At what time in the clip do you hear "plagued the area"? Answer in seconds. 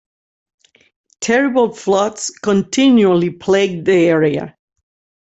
3.29-4.57